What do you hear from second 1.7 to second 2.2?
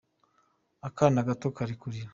kurira.